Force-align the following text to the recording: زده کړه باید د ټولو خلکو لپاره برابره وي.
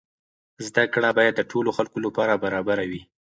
زده 0.67 0.83
کړه 0.93 1.09
باید 1.17 1.33
د 1.37 1.41
ټولو 1.51 1.69
خلکو 1.77 1.97
لپاره 2.05 2.41
برابره 2.43 2.83
وي. 2.89 3.01